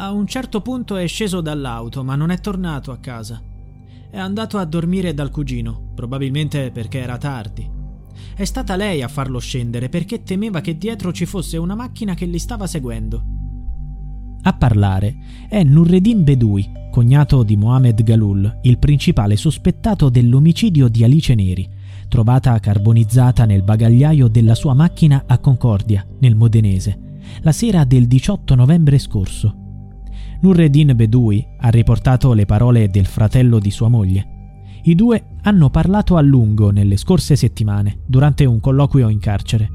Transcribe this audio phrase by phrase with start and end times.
[0.00, 3.38] A un certo punto è sceso dall'auto, ma non è tornato a casa.
[4.10, 7.68] È andato a dormire dal cugino, probabilmente perché era tardi.
[8.34, 12.24] È stata lei a farlo scendere perché temeva che dietro ci fosse una macchina che
[12.24, 13.22] li stava seguendo.
[14.40, 15.18] A parlare
[15.50, 21.68] è Nurredin Bedui, cognato di Mohamed Galul, il principale sospettato dell'omicidio di Alice Neri,
[22.08, 28.54] trovata carbonizzata nel bagagliaio della sua macchina a Concordia, nel Modenese, la sera del 18
[28.54, 29.59] novembre scorso.
[30.42, 34.38] Nurredin Bedui ha riportato le parole del fratello di sua moglie.
[34.84, 39.68] I due hanno parlato a lungo nelle scorse settimane, durante un colloquio in carcere.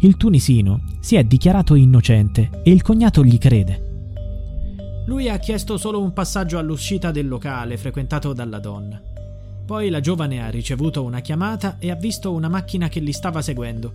[0.00, 3.88] Il tunisino si è dichiarato innocente e il cognato gli crede.
[5.06, 9.00] Lui ha chiesto solo un passaggio all'uscita del locale frequentato dalla donna.
[9.64, 13.42] Poi la giovane ha ricevuto una chiamata e ha visto una macchina che li stava
[13.42, 13.92] seguendo.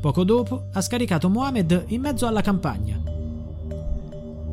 [0.00, 3.15] Poco dopo ha scaricato Mohamed in mezzo alla campagna.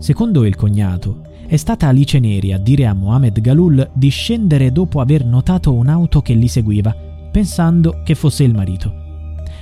[0.04, 5.00] Secondo il cognato, è stata Alice Neri a dire a Mohamed Galul di scendere dopo
[5.00, 6.94] aver notato un'auto che li seguiva,
[7.32, 8.94] pensando che fosse il marito.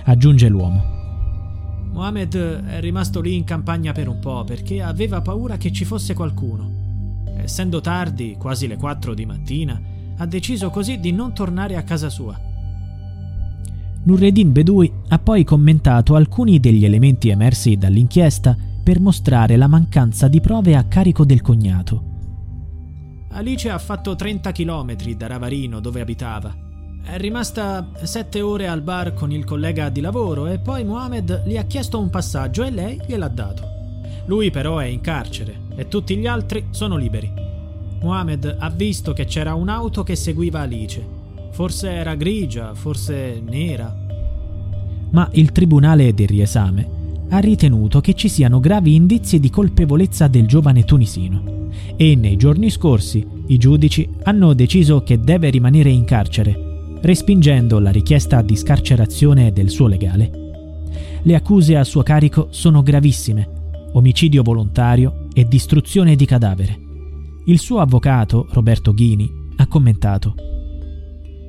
[0.06, 0.84] Aggiunge l'uomo.
[1.92, 2.36] Mohamed
[2.66, 7.24] è rimasto lì in campagna per un po' perché aveva paura che ci fosse qualcuno.
[7.38, 9.80] Essendo tardi, quasi le 4 di mattina,
[10.18, 12.36] ha deciso così di non tornare a casa sua.
[14.06, 20.42] Nurredin Bedui ha poi commentato alcuni degli elementi emersi dall'inchiesta per mostrare la mancanza di
[20.42, 22.10] prove a carico del cognato.
[23.30, 26.54] Alice ha fatto 30 km da Ravarino, dove abitava.
[27.04, 31.58] È rimasta sette ore al bar con il collega di lavoro e poi Mohamed gli
[31.58, 33.64] ha chiesto un passaggio e lei gliel'ha dato.
[34.26, 37.32] Lui però è in carcere e tutti gli altri sono liberi.
[38.02, 41.20] Mohamed ha visto che c'era un'auto che seguiva Alice.
[41.52, 43.96] Forse era grigia, forse nera.
[45.12, 47.00] Ma il tribunale del riesame
[47.32, 52.70] ha ritenuto che ci siano gravi indizi di colpevolezza del giovane tunisino e nei giorni
[52.70, 59.54] scorsi i giudici hanno deciso che deve rimanere in carcere, respingendo la richiesta di scarcerazione
[59.54, 60.32] del suo legale.
[61.22, 66.80] Le accuse a suo carico sono gravissime, omicidio volontario e distruzione di cadavere.
[67.46, 70.36] Il suo avvocato, Roberto Ghini, ha commentato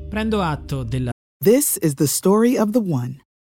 [0.09, 1.11] Prendo atto della
[1.43, 3.17] This is the story of the one.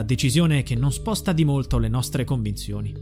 [0.00, 2.94] Decisione che non sposta di molto le nostre convinzioni.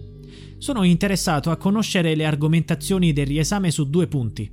[0.58, 4.50] Sono interessato a conoscere le argomentazioni del riesame su due punti.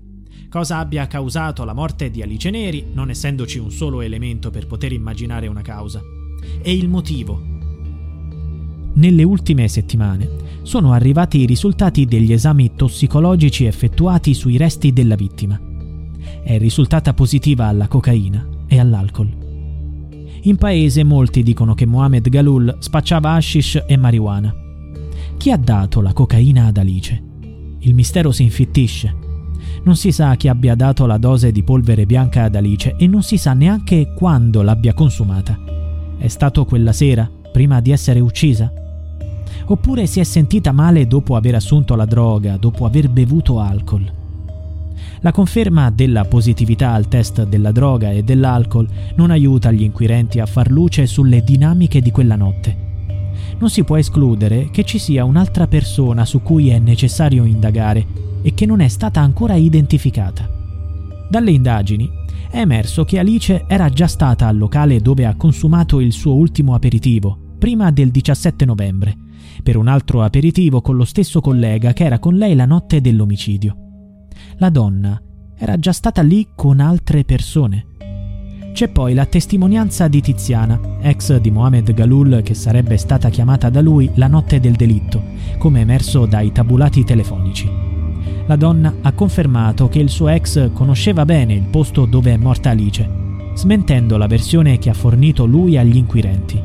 [0.47, 4.91] Cosa abbia causato la morte di Alice Neri, non essendoci un solo elemento per poter
[4.91, 5.99] immaginare una causa.
[6.61, 7.41] E il motivo.
[8.93, 10.29] Nelle ultime settimane
[10.61, 15.59] sono arrivati i risultati degli esami tossicologici effettuati sui resti della vittima.
[16.43, 19.46] È risultata positiva alla cocaina e all'alcol.
[20.41, 24.53] In paese molti dicono che Mohamed Galul spacciava hashish e marijuana.
[25.37, 27.23] Chi ha dato la cocaina ad Alice?
[27.79, 29.15] Il mistero si infittisce.
[29.83, 33.23] Non si sa chi abbia dato la dose di polvere bianca ad Alice e non
[33.23, 35.57] si sa neanche quando l'abbia consumata.
[36.17, 38.71] È stato quella sera, prima di essere uccisa?
[39.65, 44.11] Oppure si è sentita male dopo aver assunto la droga, dopo aver bevuto alcol?
[45.21, 50.45] La conferma della positività al test della droga e dell'alcol non aiuta gli inquirenti a
[50.45, 52.85] far luce sulle dinamiche di quella notte.
[53.57, 58.05] Non si può escludere che ci sia un'altra persona su cui è necessario indagare
[58.43, 60.47] e che non è stata ancora identificata.
[61.29, 62.07] Dalle indagini
[62.51, 66.75] è emerso che Alice era già stata al locale dove ha consumato il suo ultimo
[66.75, 69.17] aperitivo, prima del 17 novembre,
[69.63, 73.86] per un altro aperitivo con lo stesso collega che era con lei la notte dell'omicidio
[74.59, 75.21] la donna
[75.55, 77.85] era già stata lì con altre persone.
[78.73, 83.81] C'è poi la testimonianza di Tiziana, ex di Mohamed Galul che sarebbe stata chiamata da
[83.81, 85.21] lui la notte del delitto,
[85.57, 87.69] come emerso dai tabulati telefonici.
[88.45, 92.69] La donna ha confermato che il suo ex conosceva bene il posto dove è morta
[92.69, 93.07] Alice,
[93.55, 96.61] smentendo la versione che ha fornito lui agli inquirenti.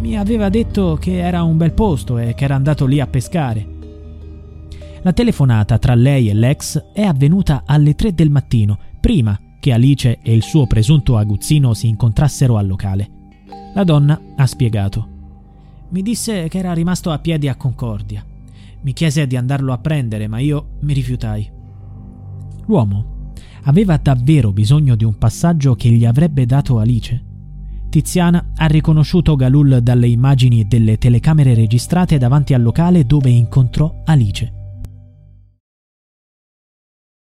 [0.00, 3.73] Mi aveva detto che era un bel posto e che era andato lì a pescare.
[5.04, 10.18] La telefonata tra lei e l'ex è avvenuta alle 3 del mattino, prima che Alice
[10.22, 13.10] e il suo presunto aguzzino si incontrassero al locale.
[13.74, 15.08] La donna ha spiegato.
[15.90, 18.24] Mi disse che era rimasto a piedi a Concordia.
[18.80, 21.50] Mi chiese di andarlo a prendere, ma io mi rifiutai.
[22.64, 23.32] L'uomo
[23.64, 27.22] aveva davvero bisogno di un passaggio che gli avrebbe dato Alice.
[27.90, 34.62] Tiziana ha riconosciuto Galul dalle immagini delle telecamere registrate davanti al locale dove incontrò Alice.